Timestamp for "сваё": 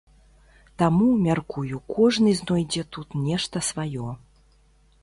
3.71-4.07